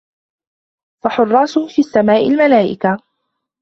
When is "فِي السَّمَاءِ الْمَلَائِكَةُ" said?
1.67-2.97